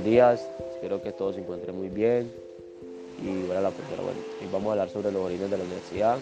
buenos 0.00 0.12
días, 0.12 0.48
espero 0.72 1.02
que 1.02 1.12
todos 1.12 1.34
se 1.34 1.42
encuentren 1.42 1.76
muy 1.76 1.88
bien. 1.88 2.32
Y 3.22 3.46
bueno, 3.46 3.60
la 3.60 3.70
profesora, 3.70 4.02
bueno, 4.02 4.20
hoy 4.40 4.48
vamos 4.50 4.68
a 4.68 4.72
hablar 4.72 4.88
sobre 4.88 5.12
los 5.12 5.22
orígenes 5.22 5.50
de 5.50 5.58
la 5.58 5.64
universidad 5.64 6.16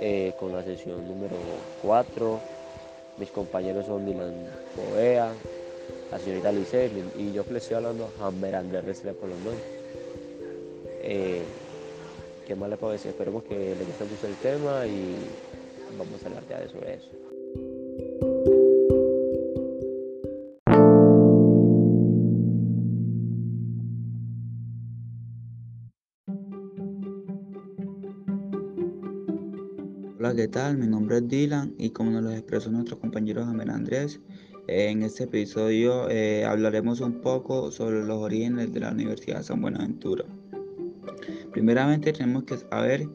eh, 0.00 0.32
con 0.38 0.52
la 0.52 0.62
sesión 0.62 1.08
número 1.08 1.34
4. 1.82 2.40
Mis 3.18 3.30
compañeros 3.30 3.84
son 3.84 4.06
Dylan 4.06 4.46
Povea, 4.76 5.32
la 6.12 6.18
señorita 6.20 6.52
Lice 6.52 6.88
y 7.18 7.32
yo 7.32 7.44
que 7.44 7.56
estoy 7.56 7.76
hablando, 7.76 8.10
Hammer 8.20 8.54
Andrés 8.54 8.84
Restrepo 8.84 9.26
Londón. 9.26 9.56
Eh, 11.02 11.42
¿Qué 12.46 12.54
más 12.54 12.70
les 12.70 12.78
puedo 12.78 12.92
decir? 12.92 13.10
Esperemos 13.10 13.42
que 13.42 13.56
les 13.56 13.86
guste 13.88 14.04
mucho 14.04 14.26
el 14.28 14.36
tema 14.36 14.86
y 14.86 15.16
vamos 15.98 16.22
a 16.22 16.26
hablar 16.28 16.44
ya 16.48 16.60
de 16.60 16.68
sobre 16.68 16.94
eso. 16.94 17.37
Hola, 30.20 30.34
¿qué 30.34 30.48
tal? 30.48 30.78
Mi 30.78 30.88
nombre 30.88 31.18
es 31.18 31.28
Dylan 31.28 31.76
y 31.78 31.90
como 31.90 32.10
nos 32.10 32.24
lo 32.24 32.32
expresó 32.32 32.72
nuestro 32.72 32.98
compañero 32.98 33.44
Jamel 33.44 33.70
Andrés, 33.70 34.18
eh, 34.66 34.88
en 34.88 35.04
este 35.04 35.24
episodio 35.24 36.10
eh, 36.10 36.44
hablaremos 36.44 37.00
un 37.00 37.20
poco 37.20 37.70
sobre 37.70 38.04
los 38.04 38.18
orígenes 38.18 38.72
de 38.72 38.80
la 38.80 38.90
Universidad 38.90 39.38
de 39.38 39.44
San 39.44 39.60
Buenaventura. 39.60 40.24
Primeramente 41.52 42.12
tenemos 42.12 42.42
que 42.42 42.56
saber 42.56 43.08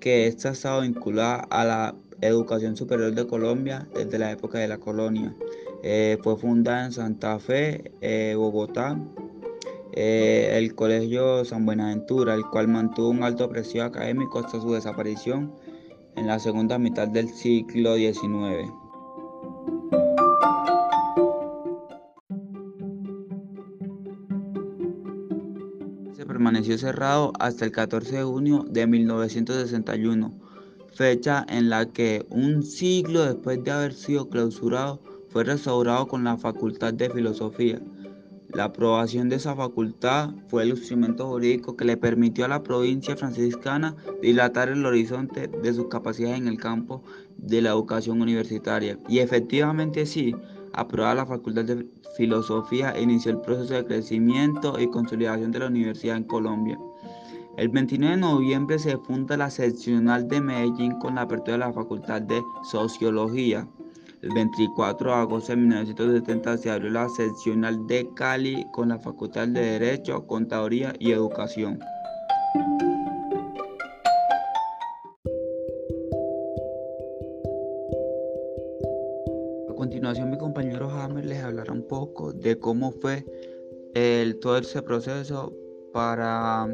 que 0.00 0.26
esta 0.28 0.48
ha 0.48 0.52
estado 0.52 0.80
vinculada 0.80 1.46
a 1.50 1.66
la 1.66 1.94
educación 2.22 2.74
superior 2.74 3.14
de 3.14 3.26
Colombia 3.26 3.86
desde 3.94 4.18
la 4.18 4.32
época 4.32 4.60
de 4.60 4.68
la 4.68 4.78
colonia. 4.78 5.36
Eh, 5.82 6.16
fue 6.22 6.38
fundada 6.38 6.86
en 6.86 6.92
Santa 6.92 7.38
Fe, 7.38 7.92
Bogotá, 8.34 8.98
el 9.92 10.74
Colegio 10.74 11.44
San 11.44 11.66
Buenaventura, 11.66 12.32
el 12.32 12.46
cual 12.46 12.68
mantuvo 12.68 13.10
un 13.10 13.22
alto 13.22 13.46
precio 13.50 13.84
académico 13.84 14.38
hasta 14.38 14.58
su 14.58 14.72
desaparición 14.72 15.52
en 16.18 16.26
la 16.26 16.38
segunda 16.38 16.78
mitad 16.78 17.06
del 17.06 17.28
siglo 17.28 17.94
XIX. 17.94 18.72
Se 26.16 26.26
permaneció 26.26 26.76
cerrado 26.76 27.32
hasta 27.38 27.64
el 27.64 27.72
14 27.72 28.16
de 28.16 28.24
junio 28.24 28.64
de 28.68 28.86
1961, 28.86 30.32
fecha 30.92 31.46
en 31.48 31.70
la 31.70 31.86
que 31.86 32.26
un 32.30 32.64
siglo 32.64 33.24
después 33.24 33.62
de 33.62 33.70
haber 33.70 33.94
sido 33.94 34.28
clausurado 34.28 35.00
fue 35.28 35.44
restaurado 35.44 36.08
con 36.08 36.24
la 36.24 36.36
Facultad 36.36 36.94
de 36.94 37.10
Filosofía. 37.10 37.80
La 38.54 38.64
aprobación 38.64 39.28
de 39.28 39.36
esa 39.36 39.54
facultad 39.54 40.30
fue 40.48 40.62
el 40.62 40.70
instrumento 40.70 41.28
jurídico 41.28 41.76
que 41.76 41.84
le 41.84 41.98
permitió 41.98 42.46
a 42.46 42.48
la 42.48 42.62
provincia 42.62 43.14
franciscana 43.14 43.94
dilatar 44.22 44.70
el 44.70 44.86
horizonte 44.86 45.48
de 45.48 45.74
sus 45.74 45.88
capacidades 45.88 46.38
en 46.38 46.48
el 46.48 46.58
campo 46.58 47.02
de 47.36 47.60
la 47.60 47.70
educación 47.70 48.22
universitaria. 48.22 48.98
Y 49.06 49.18
efectivamente 49.18 50.06
sí, 50.06 50.34
aprobada 50.72 51.16
la 51.16 51.26
Facultad 51.26 51.66
de 51.66 51.86
Filosofía 52.16 52.98
inició 52.98 53.32
el 53.32 53.40
proceso 53.42 53.74
de 53.74 53.84
crecimiento 53.84 54.80
y 54.80 54.88
consolidación 54.88 55.52
de 55.52 55.58
la 55.58 55.66
universidad 55.66 56.16
en 56.16 56.24
Colombia. 56.24 56.78
El 57.58 57.68
29 57.68 58.14
de 58.14 58.20
noviembre 58.20 58.78
se 58.78 58.96
funda 58.96 59.36
la 59.36 59.50
seccional 59.50 60.26
de 60.26 60.40
Medellín 60.40 60.98
con 61.00 61.16
la 61.16 61.22
apertura 61.22 61.52
de 61.52 61.58
la 61.58 61.72
Facultad 61.72 62.22
de 62.22 62.40
Sociología. 62.62 63.68
El 64.20 64.34
24 64.34 65.10
de 65.10 65.16
agosto 65.16 65.52
de 65.52 65.56
1970 65.58 66.58
se 66.58 66.70
abrió 66.70 66.90
la 66.90 67.08
seccional 67.08 67.86
de 67.86 68.08
Cali 68.16 68.66
con 68.72 68.88
la 68.88 68.98
Facultad 68.98 69.46
de 69.46 69.60
Derecho, 69.60 70.26
Contaduría 70.26 70.92
y 70.98 71.12
Educación. 71.12 71.78
A 79.70 79.74
continuación 79.76 80.30
mi 80.30 80.38
compañero 80.38 80.90
Hammer 80.90 81.24
les 81.24 81.44
hablará 81.44 81.72
un 81.72 81.86
poco 81.86 82.32
de 82.32 82.58
cómo 82.58 82.90
fue 82.90 83.24
el, 83.94 84.40
todo 84.40 84.58
ese 84.58 84.82
proceso 84.82 85.52
para 85.92 86.66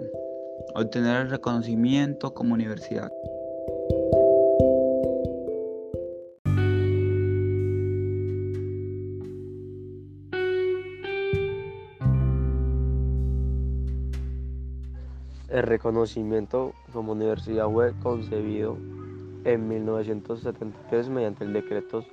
obtener 0.74 1.22
el 1.22 1.30
reconocimiento 1.30 2.32
como 2.32 2.54
universidad. 2.54 3.12
El 15.54 15.62
reconocimiento 15.62 16.72
como 16.92 17.12
universidad 17.12 17.70
fue 17.70 17.94
concebido 18.02 18.76
en 19.44 19.68
1973 19.68 21.08
mediante 21.10 21.44
el 21.44 21.52
decreto 21.52 22.04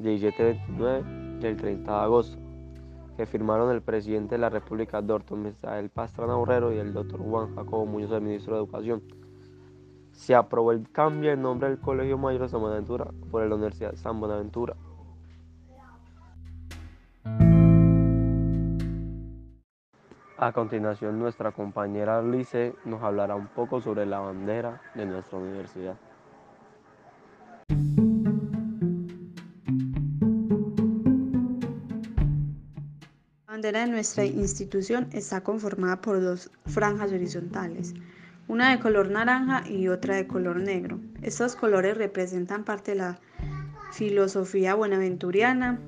1729 0.00 1.38
del 1.40 1.56
30 1.56 1.90
de 1.90 1.98
agosto, 1.98 2.36
que 3.16 3.24
firmaron 3.24 3.70
el 3.74 3.80
presidente 3.80 4.34
de 4.34 4.42
la 4.42 4.50
República, 4.50 5.00
doctor 5.00 5.38
Misael 5.38 5.88
Pastrana 5.88 6.34
Borrero, 6.34 6.74
y 6.74 6.76
el 6.76 6.92
doctor 6.92 7.22
Juan 7.22 7.54
Jacobo 7.54 7.86
Muñoz, 7.86 8.10
el 8.10 8.20
ministro 8.20 8.56
de 8.56 8.60
Educación. 8.60 9.02
Se 10.12 10.34
aprobó 10.34 10.72
el 10.72 10.86
cambio 10.92 11.30
de 11.30 11.38
nombre 11.38 11.70
del 11.70 11.78
Colegio 11.78 12.18
Mayor 12.18 12.42
de 12.42 12.48
San 12.50 12.60
Buenaventura 12.60 13.06
por 13.30 13.42
la 13.46 13.54
Universidad 13.54 13.94
San 13.94 14.20
Buenaventura. 14.20 14.76
A 20.42 20.52
continuación, 20.52 21.18
nuestra 21.18 21.52
compañera 21.52 22.22
Lice 22.22 22.74
nos 22.86 23.02
hablará 23.02 23.34
un 23.34 23.48
poco 23.48 23.82
sobre 23.82 24.06
la 24.06 24.20
bandera 24.20 24.80
de 24.94 25.04
nuestra 25.04 25.36
universidad. 25.36 25.96
La 33.46 33.52
bandera 33.52 33.80
de 33.80 33.88
nuestra 33.88 34.24
institución 34.24 35.10
está 35.12 35.42
conformada 35.42 36.00
por 36.00 36.22
dos 36.22 36.50
franjas 36.64 37.12
horizontales, 37.12 37.92
una 38.48 38.70
de 38.70 38.80
color 38.80 39.10
naranja 39.10 39.68
y 39.68 39.88
otra 39.88 40.16
de 40.16 40.26
color 40.26 40.56
negro. 40.56 41.00
Estos 41.20 41.54
colores 41.54 41.98
representan 41.98 42.64
parte 42.64 42.92
de 42.92 42.96
la 42.96 43.18
filosofía 43.92 44.74
buenaventuriana. 44.74 45.78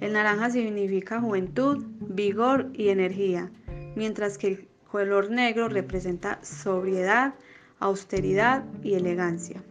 El 0.00 0.12
naranja 0.12 0.50
significa 0.50 1.18
juventud, 1.18 1.86
vigor 2.10 2.68
y 2.74 2.90
energía 2.90 3.50
mientras 3.96 4.38
que 4.38 4.46
el 4.46 4.68
color 4.90 5.30
negro 5.30 5.68
representa 5.68 6.38
sobriedad, 6.44 7.34
austeridad 7.80 8.64
y 8.84 8.94
elegancia. 8.94 9.62